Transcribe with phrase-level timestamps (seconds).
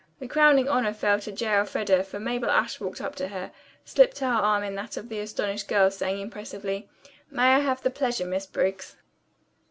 [0.17, 1.45] The crowning honor fell to J.
[1.57, 3.51] Elfreda, for Mabel Ashe walked up to her,
[3.85, 6.89] slipped her arm in that of the astonished girl, saying impressively,
[7.29, 8.95] "May I have the pleasure, Miss Briggs?"